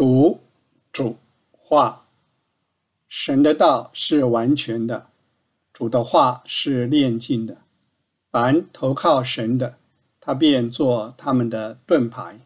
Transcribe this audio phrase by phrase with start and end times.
[0.00, 0.40] 读、
[0.94, 1.18] 主、
[1.52, 2.06] 话。
[3.06, 5.08] 神的道是完全的，
[5.74, 7.58] 主的话是炼净的。
[8.30, 9.74] 凡投靠神的，
[10.18, 12.40] 他便做他们的盾牌。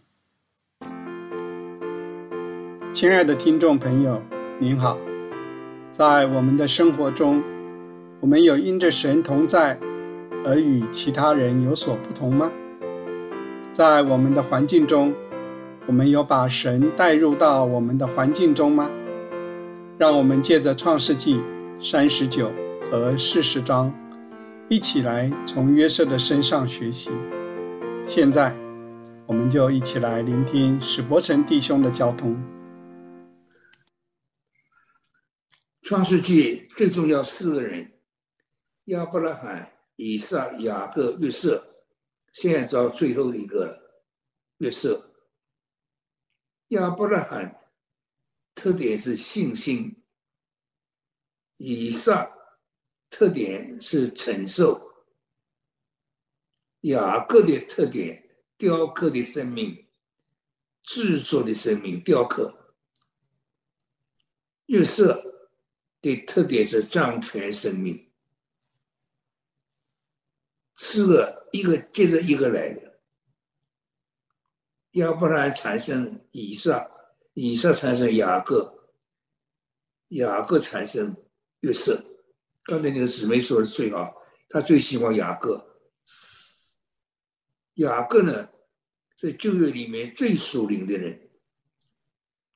[2.93, 4.21] 亲爱的听众朋友，
[4.59, 4.99] 您好。
[5.93, 7.41] 在我们的生活中，
[8.19, 9.79] 我们有因着神同在
[10.45, 12.51] 而与其他人有所不同吗？
[13.71, 15.15] 在我们的环境中，
[15.87, 18.91] 我们有把神带入到我们的环境中吗？
[19.99, 21.39] 让我们借着创世纪
[21.79, 22.51] 三十九
[22.91, 23.93] 和四十章，
[24.71, 27.11] 一起来从约瑟的身上学习。
[28.07, 28.57] 现在，
[29.27, 32.35] 我们就一起来聆听史伯成弟兄的交通。
[35.83, 37.93] 创世纪最重要四个人：
[38.87, 41.63] 亚伯拉罕、以撒、雅各、约瑟。
[42.33, 43.77] 现在到最后一个
[44.59, 45.11] 约瑟。
[46.69, 47.61] 亚伯拉罕。
[48.57, 50.01] 特点是信心，
[51.57, 52.33] 以上
[53.11, 54.81] 特点是承受，
[56.83, 58.25] 雅各的特点
[58.57, 59.89] 雕刻的生命，
[60.85, 62.77] 制作的生命雕刻，
[64.67, 65.51] 月色
[66.01, 68.13] 的特点是掌权生命，
[70.77, 72.94] 四个一个接着一个来的，
[74.95, 76.91] 要不然产生以上。
[77.37, 78.93] 以撒产生雅各，
[80.11, 81.17] 雅各产生
[81.63, 82.01] 约瑟。
[82.63, 84.15] 刚才那个姊妹说的最好，
[84.49, 85.81] 他最喜欢雅各。
[87.75, 88.49] 雅各呢，
[89.17, 91.29] 在旧约里面最属灵的人，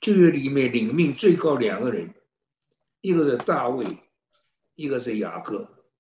[0.01, 2.15] 旧约里面领命最高两个人，
[3.01, 3.85] 一个是大卫，
[4.77, 5.91] 一个是雅各。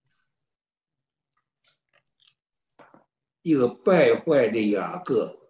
[3.43, 5.48] 一个败坏的雅各。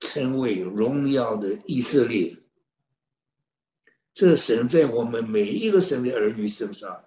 [0.00, 2.36] 成为荣耀的以色列，
[4.12, 7.04] 这神在我们每一个神的儿女身上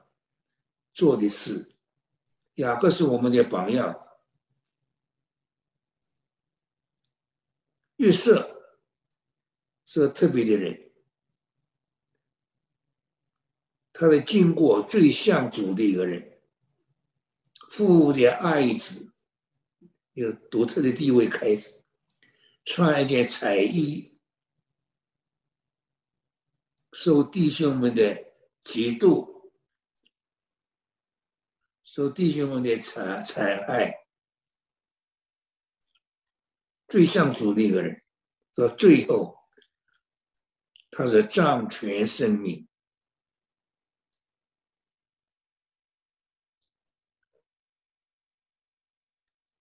[0.94, 1.73] 做的事，
[2.55, 3.99] 雅各是我们的榜样。
[7.98, 8.77] 约瑟
[9.86, 10.92] 是特别的人，
[13.92, 16.42] 他的经过最像主的一个人，
[17.70, 19.11] 父的爱子
[20.14, 21.83] 有独特的地位开始。
[22.65, 24.17] 穿一件彩衣，
[26.93, 28.15] 受弟兄们的
[28.63, 29.51] 嫉妒，
[31.83, 34.07] 受弟兄们的残残害，
[36.87, 38.01] 最像主的一个人，
[38.55, 39.37] 到最后，
[40.89, 42.67] 他是掌权生命，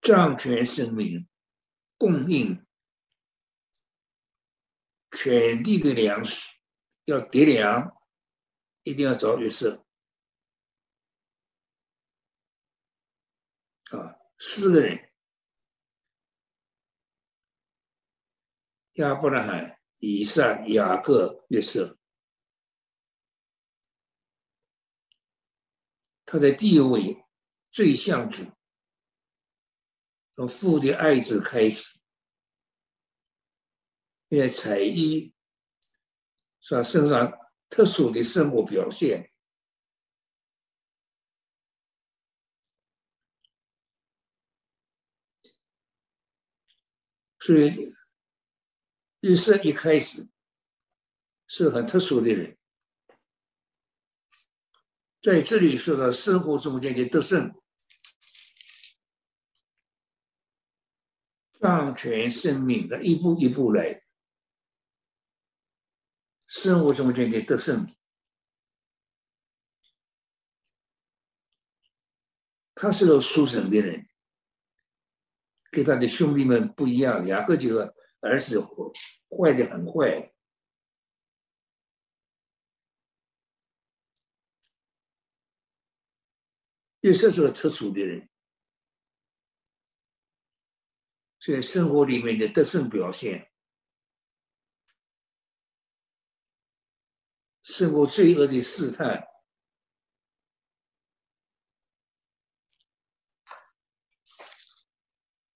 [0.01, 1.29] 掌权生命
[1.99, 2.65] 供应。
[5.13, 6.59] 全地的粮食
[7.05, 7.97] 要叠粮，
[8.83, 9.87] 一定要找约瑟。
[13.91, 15.13] 啊，四个人：
[18.95, 21.99] 亚伯拉罕、以撒、雅各、约瑟。
[26.25, 27.27] 他的地位
[27.71, 28.45] 最像主，
[30.35, 32.02] 从父的爱子开始。
[34.39, 35.35] 在彩衣，
[36.61, 36.83] 是吧？
[36.83, 37.31] 身上
[37.69, 39.31] 特殊的生活表现，
[47.41, 47.71] 所以
[49.21, 50.27] 约瑟一开始
[51.47, 52.57] 是很特殊的人，
[55.21, 57.53] 在这里说到生活中间的得胜、
[61.61, 64.01] 掌权生命的一步一步来。
[66.63, 67.93] 生活中间的得胜，
[72.77, 74.09] 他是个书生的人，
[75.73, 77.27] 跟他的兄弟们不一样。
[77.27, 80.33] 雅各这个儿子坏的很坏，
[87.01, 88.29] 约瑟是个特殊的人，
[91.41, 93.52] 在生活里面的得胜表现。
[97.73, 99.27] 胜过罪恶的试探，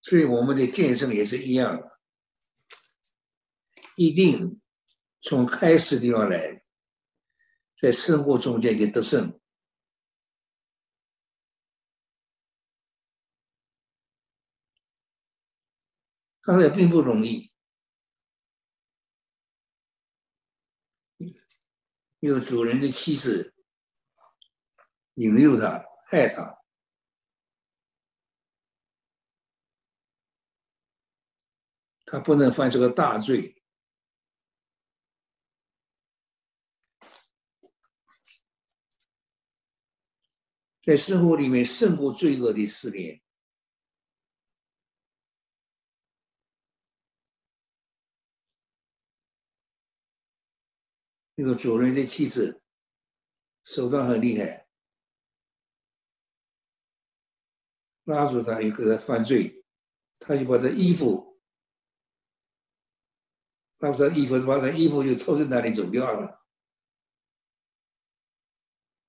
[0.00, 2.00] 所以我们的健身也是一样的，
[3.96, 4.58] 一定
[5.20, 6.62] 从开始地方来，
[7.78, 9.38] 在生活中间的得胜，
[16.40, 17.54] 刚才并不容易。
[22.20, 23.54] 那个主人的妻子
[25.14, 26.58] 引诱他，害他，
[32.04, 33.62] 他不能犯这个大罪。
[40.82, 43.20] 在生活里面胜过罪恶的试炼。
[51.36, 52.62] 那个主人的妻子
[53.62, 54.66] 手段很厉害，
[58.04, 59.64] 拉住他一个犯罪，
[60.18, 61.38] 他就把他衣服，
[63.78, 66.42] 把他衣服，把他衣服就偷在那里走掉了，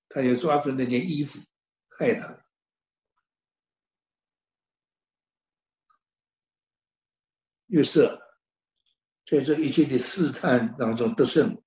[0.10, 1.40] 他就抓住那件衣服。
[2.00, 2.46] 害他，
[7.68, 8.22] 约瑟
[9.26, 11.64] 在这一切的试探当中得胜。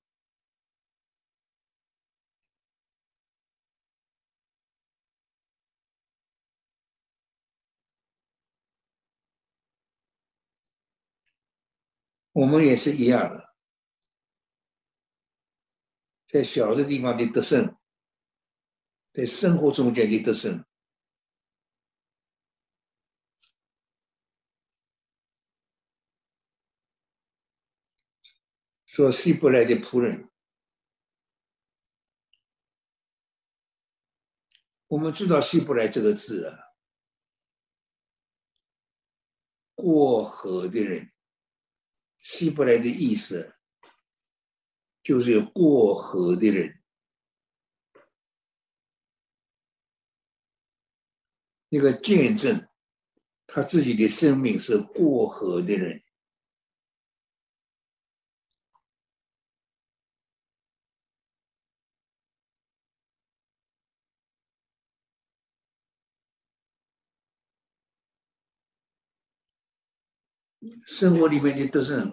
[12.40, 13.54] 我们也是一样的，
[16.26, 17.76] 在小的地方的得胜。
[19.12, 20.64] 在生活中间的得胜，
[28.86, 30.30] 说希伯来的仆人，
[34.86, 36.56] 我们知道希伯来这个字啊，
[39.74, 41.09] 过河的人，
[42.20, 43.56] 希伯来的意思
[45.02, 46.80] 就是有过河的人。
[51.72, 52.68] 那个见证
[53.46, 56.02] 他自己的生命是过河的人，
[70.86, 72.10] 生活里面的都是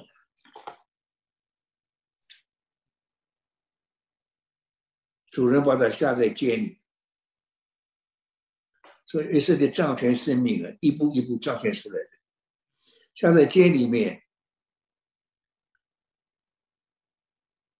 [5.31, 6.81] 主人把他下在监里。
[9.05, 12.09] 所以约瑟的掌权生命啊，一步一步彰显出来的。
[13.15, 14.23] 下在监里面，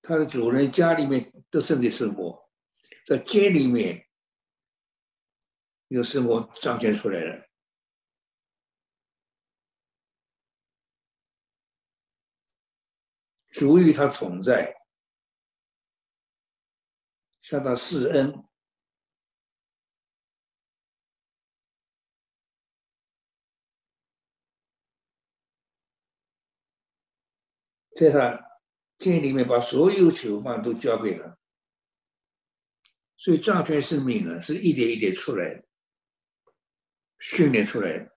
[0.01, 2.49] 他的主人家里面得胜的生活，
[3.05, 4.07] 在监里面
[5.89, 7.46] 有生活彰显出来了。
[13.57, 14.71] 主与他同在，
[17.41, 18.31] 向他示恩。
[27.95, 28.61] 在他
[28.99, 31.35] 监里面，把所有囚犯都交给他，
[33.15, 35.67] 所以掌权生命啊，是一点一点出来的，
[37.17, 38.16] 训练出来的。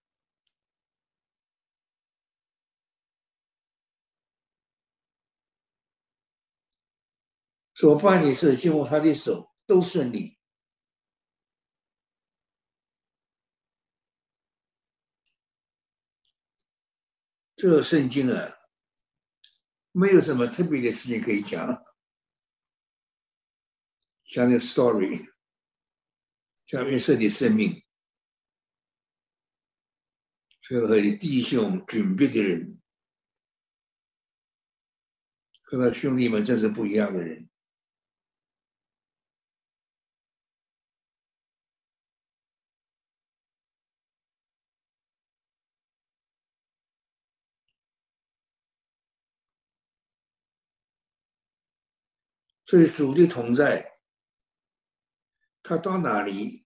[7.80, 10.38] 所办的事经过他的手都顺利，
[17.56, 18.58] 这圣经啊。
[19.92, 21.66] 没有什么特别的事情可以讲，
[24.26, 25.32] 讲点 story，
[26.66, 27.82] 讲约瑟的生命，
[30.68, 32.78] 和弟兄准备的人，
[35.62, 37.49] 和他兄弟们真是不一样的人。
[52.70, 53.98] 所以主的同在，
[55.60, 56.64] 他到哪里，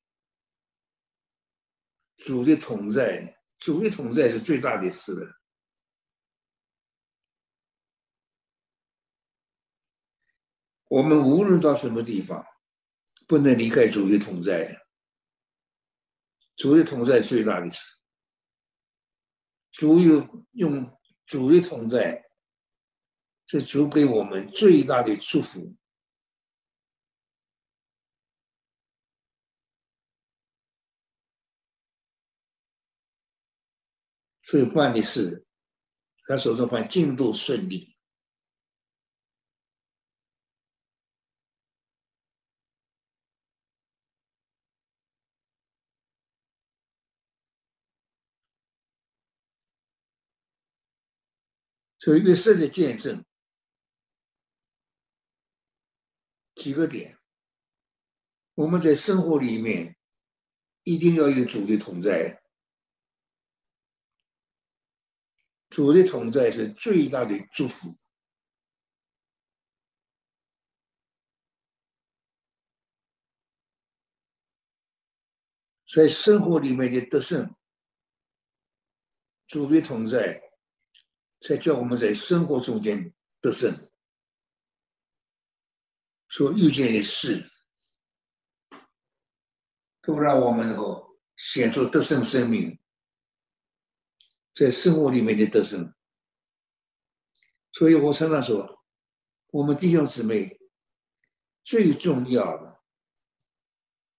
[2.18, 5.40] 主的同在，主的同在是最大的事了。
[10.88, 12.44] 我们无论到什么地方，
[13.26, 14.78] 不能离开主的同在。
[16.54, 17.82] 主的同在最大的事，
[19.72, 22.22] 主有用主的同在，
[23.46, 25.74] 是主给我们最大的祝福。
[34.54, 35.44] 所以办的事，
[36.28, 37.92] 他手中办进度顺利，
[51.98, 53.24] 所以约瑟的见证，
[56.54, 57.18] 几个点，
[58.54, 59.96] 我们在生活里面
[60.84, 62.43] 一定要有主的同在，
[65.74, 67.92] 主的同在是最大的祝福。
[75.92, 77.52] 在生活里面的得胜，
[79.48, 80.40] 主的同在，
[81.40, 83.90] 才叫我们在生活中间得胜。
[86.28, 87.50] 所遇见的事，
[90.02, 92.78] 都让我们能够显出得胜生命，
[94.54, 95.92] 在生活里面的得胜。
[97.72, 98.82] 所以我常常说，
[99.48, 100.58] 我们弟兄姊妹
[101.64, 102.80] 最重要的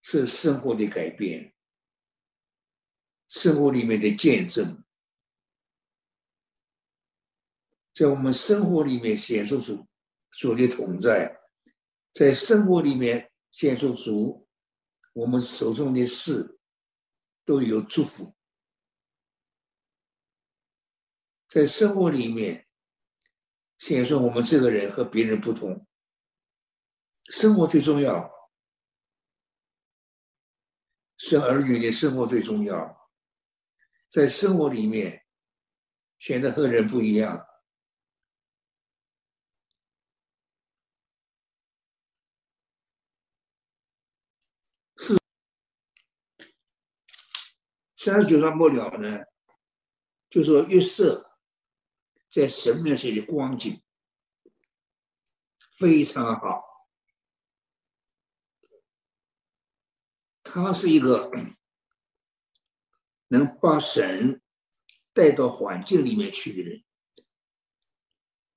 [0.01, 1.53] 是生活的改变。
[3.27, 4.83] 生活里面的见证，
[7.91, 9.59] 在我们生活里面显出
[10.29, 11.35] 主的同在，
[12.13, 14.47] 在生活里面显出，
[15.13, 16.59] 我们手中的事
[17.43, 18.35] 都有祝福，
[21.55, 22.67] 在生活里面
[23.77, 25.87] 显出我们这个人和别人不同。
[27.29, 28.29] 生活最重要，
[31.15, 33.09] 生儿女的生活最重要。
[34.09, 35.25] 在生活里面
[36.19, 37.47] 显得和人不一样。
[44.97, 45.17] 是
[47.95, 49.23] 三十九章末了呢，
[50.29, 51.31] 就说约瑟
[52.35, 53.81] 在神面前的光景
[55.71, 56.89] 非常好，
[60.43, 61.31] 他是一个。
[63.29, 64.41] 能把神
[65.11, 66.85] 带到环境里面去的人，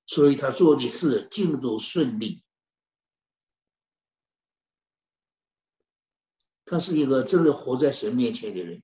[0.05, 2.43] 所以他做的事进度顺利。
[6.65, 8.83] 他是一个真的活在神面前的人，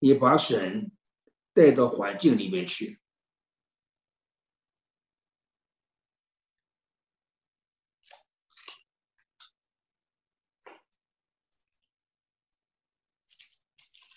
[0.00, 0.92] 也把神
[1.54, 3.00] 带到环境里面去。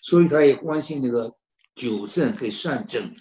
[0.02, 1.38] 所以他也关心那个
[1.74, 3.14] 纠正跟善正。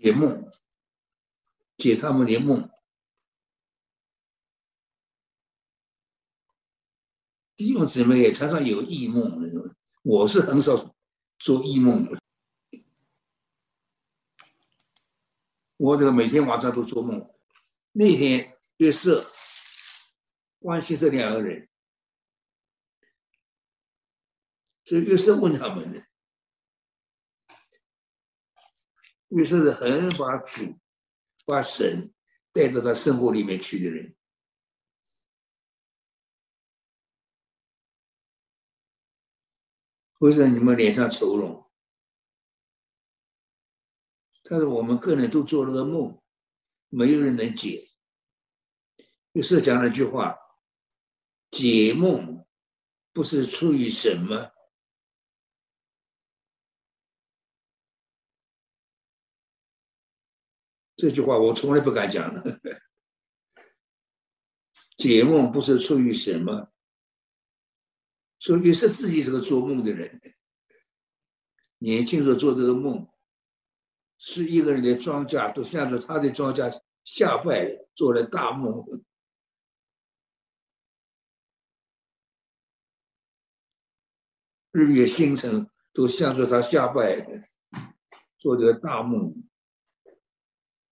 [0.00, 0.50] 解梦，
[1.78, 2.73] 解他们的梦。
[7.56, 9.40] 弟兄姊妹也常常有异梦，
[10.02, 10.94] 我是很少
[11.38, 12.18] 做异梦的。
[15.76, 17.30] 我这个每天晚上都做梦。
[17.92, 19.30] 那天月色
[20.58, 21.68] 关心这两个人，
[24.84, 26.02] 所以约瑟问他们：，呢。
[29.28, 30.78] 月色是很把主、
[31.44, 32.12] 把神
[32.52, 34.16] 带到他生活里面去的人。
[40.24, 41.70] 为什么你们脸上愁容？
[44.42, 46.18] 他说：我们个人都做了个梦。
[46.88, 47.90] 没有人能解。
[49.32, 50.38] 于是讲了句话
[51.52, 52.46] ：“解梦
[53.12, 54.52] 不是出于什么。”
[60.96, 62.58] 这句话我从来不敢讲的。
[64.96, 66.73] 解梦不是出于什么？
[68.44, 70.20] 说于是自己是个做梦的人，
[71.78, 73.08] 年轻时候做这个梦。
[74.18, 76.70] 是一个人的庄稼都向着他的庄稼
[77.04, 78.84] 下拜，做了大梦；
[84.72, 87.48] 日月星辰都向着他下拜，
[88.36, 89.34] 做这个大梦。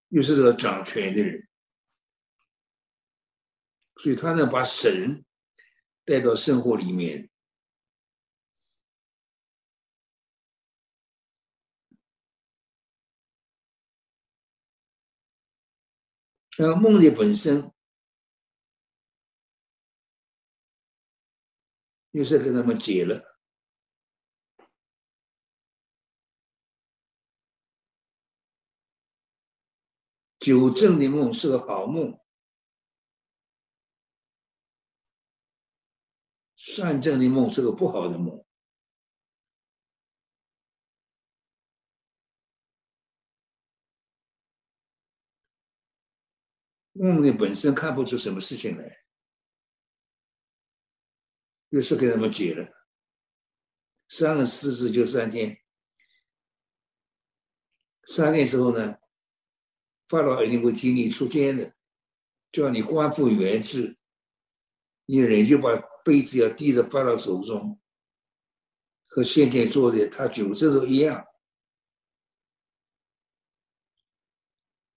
[0.08, 1.48] 又是这个掌权的人，
[3.96, 5.22] 所以他能把神
[6.06, 7.28] 带到生活里面。
[16.58, 17.72] 那梦的本身，
[22.10, 23.38] 又是跟他们解了。
[30.38, 32.20] 九正的梦是个好梦，
[36.56, 38.41] 善正的梦是个不好的梦。
[46.92, 49.04] 梦里本身看不出什么事情来，
[51.70, 52.66] 又是给他们解了。
[54.08, 55.58] 三十四日就三天，
[58.04, 58.98] 三天之后呢，
[60.06, 61.74] 法老一定会替你出监的，
[62.52, 63.98] 叫你官复原职，
[65.06, 67.80] 你人就把杯子要递在法老手中，
[69.06, 71.26] 和先前做的他九这都一样。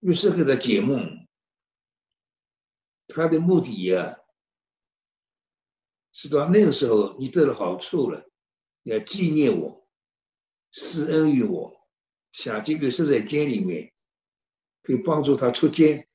[0.02, 1.25] 于是给他解梦，
[3.08, 4.20] 他的目的呀，
[6.12, 8.30] 是到那个时候你得了好处了，
[8.84, 9.88] 要纪念我，
[10.72, 11.88] 施恩于我，
[12.32, 13.94] 想这个是在监里面，
[14.82, 16.08] 可以帮助他出监。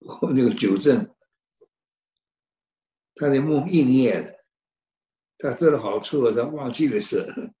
[0.00, 1.14] 我那个纠正，
[3.14, 4.44] 他的梦应验了，
[5.38, 7.54] 他得了好处了，他忘记了事。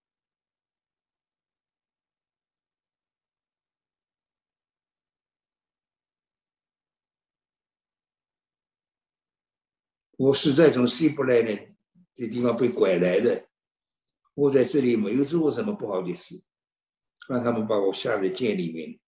[10.20, 11.58] 我是在从希伯来呢
[12.12, 13.48] 这地方被拐来的，
[14.34, 16.42] 我在这里没有做过什么不好的事，
[17.26, 19.00] 让他们把我下在监里面。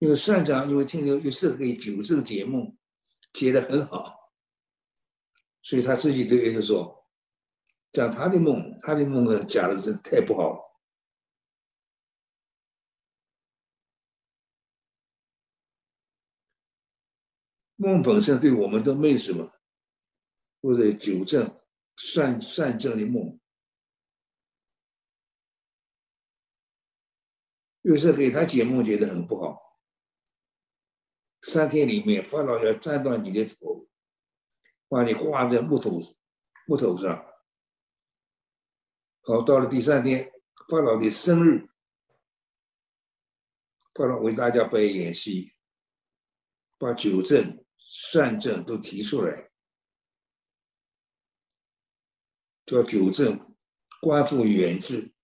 [0.00, 2.76] 因为善长因为听有有时可以纠正解梦，
[3.32, 4.30] 解得很好，
[5.62, 7.08] 所以他自己都也是说，
[7.92, 10.67] 讲他的梦，他的梦呢讲的是太不好了。
[17.80, 19.52] 梦本身对我们都没什么，
[20.60, 21.60] 或者纠正
[21.94, 23.38] 善善正的梦，
[27.82, 29.78] 有时给他解梦解得很不好。
[31.42, 33.88] 三天里面，法老要斩断你的头，
[34.88, 36.00] 把你挂在木头
[36.66, 37.24] 木头上。
[39.20, 40.32] 好，到了第三天，
[40.68, 41.70] 法老的生日，
[43.94, 45.54] 法老为大家摆演戏，
[46.76, 47.64] 把九正。
[47.90, 49.50] 善政都提出来，
[52.66, 53.56] 叫九正
[54.02, 55.14] 官复原职。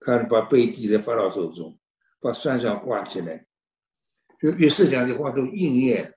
[0.00, 1.80] 他把杯递在法老手中，
[2.20, 3.46] 把山上挂起来，
[4.38, 6.14] 就约瑟讲的话都应验。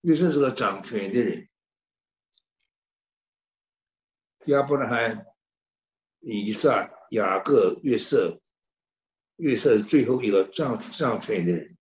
[0.00, 1.48] 约瑟是个掌权的人，
[4.46, 5.24] 亚伯拉罕、
[6.18, 8.42] 以撒、雅各、约瑟。
[9.40, 11.76] 约瑟是最后一个掌掌权的人。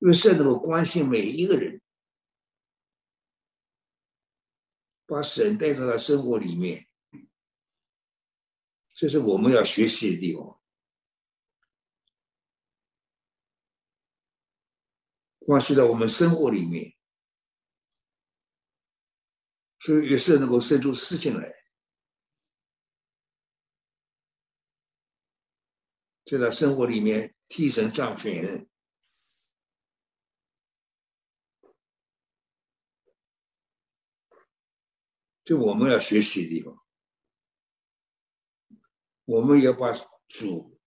[0.00, 1.80] 约瑟能够关心每一个人，
[5.06, 6.86] 把神带到他生活里面，
[8.94, 10.57] 这是我们要学习的地方。
[15.48, 16.94] 关系到我们生活里面，
[19.78, 21.50] 所以也是能够生出事情来，
[26.26, 28.68] 就在生活里面替神掌权，
[35.46, 36.76] 就我们要学习的地方，
[39.24, 39.94] 我们要把
[40.28, 40.78] 主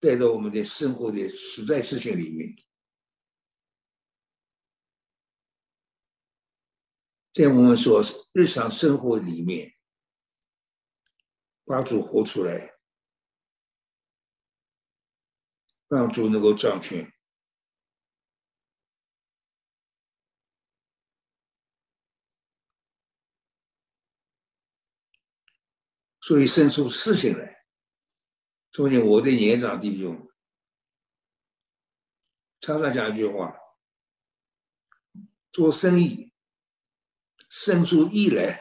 [0.00, 2.52] 带到我们的生活的实在事情里面。
[7.38, 9.72] 在我们说日常生活里面，
[11.64, 12.74] 把主活出来，
[15.86, 17.12] 让主能够掌权，
[26.20, 27.64] 所以生出事情来。
[28.72, 30.28] 昨天我的年长弟兄
[32.58, 33.56] 常常讲一句话：
[35.52, 36.26] 做生意。
[37.48, 38.60] 生出意来，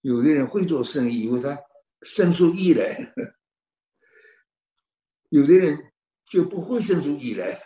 [0.00, 1.58] 有的人会做生意，因为他
[2.02, 3.12] 生出意来；
[5.30, 5.92] 有的人
[6.28, 7.60] 就不会生出意来。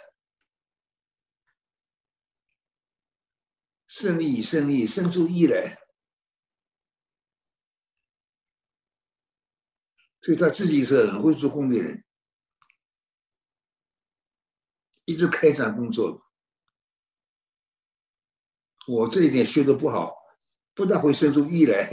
[3.87, 5.77] 生意生意生出意来，
[10.23, 12.05] 所以他自己是很会做工的人，
[15.05, 16.30] 一直开展工作。
[18.91, 20.17] 我这一点学的不好，
[20.75, 21.89] 不大会生出意来。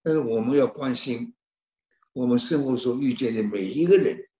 [0.00, 1.34] 但是我们要关心
[2.12, 4.30] 我们生活所遇见的每一个人，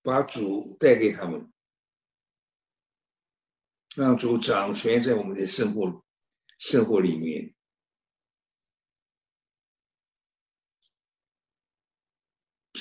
[0.00, 1.52] 把主带给他们，
[3.94, 6.02] 让主掌权在我们的生活
[6.58, 7.54] 生活里面。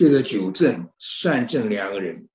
[0.02, 2.28] 借着九正、善正两个人，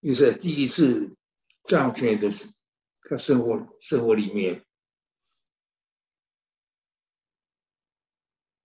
[0.00, 1.18] 又是第一次
[1.64, 2.50] 掌权的是
[3.02, 4.64] 他生活生活里面，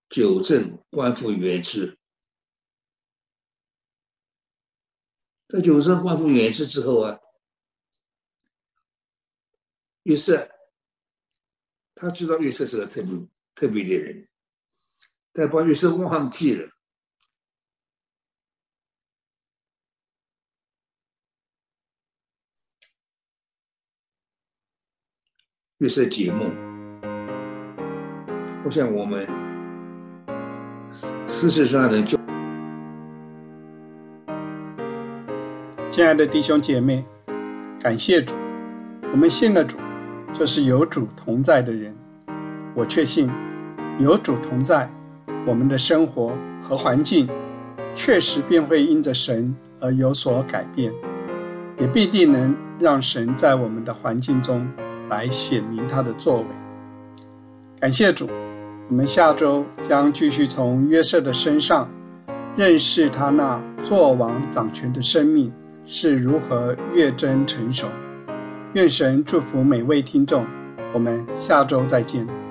[0.07, 1.99] 九正官复原职。
[5.49, 7.19] 在九正官复原职之后啊，
[10.03, 10.49] 约瑟
[11.93, 13.11] 他知道约瑟是个特别
[13.53, 14.29] 特别的人。
[15.33, 16.69] 但把约瑟忘记了。
[25.79, 26.49] 约瑟解梦，
[28.63, 29.27] 我想我们
[31.27, 32.17] 事实上的就，
[35.91, 37.03] 亲爱的弟兄姐妹，
[37.81, 38.33] 感谢主，
[39.11, 39.75] 我们信了主，
[40.33, 41.93] 就是有主同在的人。
[42.73, 43.29] 我确信
[43.99, 44.89] 有主同在。
[45.45, 47.27] 我们的生活和环境
[47.95, 50.91] 确实便会因着神而有所改变，
[51.79, 54.65] 也必定能让神在我们的环境中
[55.09, 56.45] 来显明他的作为。
[57.79, 58.29] 感谢主，
[58.89, 61.89] 我们下周将继续从约瑟的身上
[62.55, 65.51] 认识他那作王掌权的生命
[65.85, 67.87] 是如何越真成熟。
[68.73, 70.45] 愿神祝福每位听众，
[70.93, 72.42] 我们下周再见。